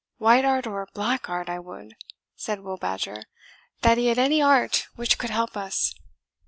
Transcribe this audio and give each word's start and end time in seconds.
"White 0.17 0.45
art 0.45 0.65
or 0.65 0.87
black 0.95 1.29
art, 1.29 1.47
I 1.47 1.59
would," 1.59 1.93
said 2.35 2.61
Will 2.61 2.77
Badger, 2.77 3.25
"that 3.83 3.99
he 3.99 4.07
had 4.07 4.17
any 4.17 4.41
art 4.41 4.87
which 4.95 5.19
could 5.19 5.29
help 5.29 5.55
us. 5.55 5.93